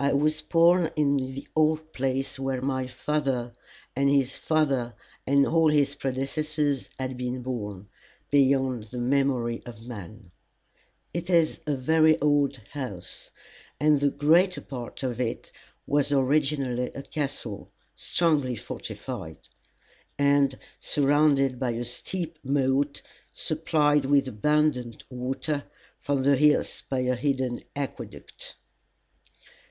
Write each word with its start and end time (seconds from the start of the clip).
I 0.00 0.12
was 0.12 0.42
born 0.42 0.92
in 0.94 1.16
the 1.16 1.48
old 1.56 1.92
place 1.92 2.38
where 2.38 2.62
my 2.62 2.86
father, 2.86 3.52
and 3.96 4.08
his 4.08 4.38
father, 4.38 4.94
and 5.26 5.44
all 5.44 5.70
his 5.70 5.96
predecessors 5.96 6.88
had 7.00 7.16
been 7.16 7.42
born, 7.42 7.88
beyond 8.30 8.84
the 8.92 8.98
memory 9.00 9.60
of 9.66 9.88
man. 9.88 10.30
It 11.12 11.28
is 11.28 11.58
a 11.66 11.74
very 11.74 12.16
old 12.20 12.58
house, 12.74 13.32
and 13.80 13.98
the 13.98 14.10
greater 14.12 14.60
part 14.60 15.02
of 15.02 15.20
it 15.20 15.50
was 15.84 16.12
originally 16.12 16.92
a 16.94 17.02
castle, 17.02 17.72
strongly 17.96 18.54
fortified, 18.54 19.48
and 20.16 20.56
surrounded 20.78 21.58
by 21.58 21.70
a 21.72 21.84
steep 21.84 22.38
moat 22.44 23.02
supplied 23.32 24.04
with 24.04 24.28
abundant 24.28 25.02
water 25.10 25.64
from 25.98 26.22
the 26.22 26.36
hills 26.36 26.84
by 26.88 27.00
a 27.00 27.16
hidden 27.16 27.64
aqueduct. 27.74 28.54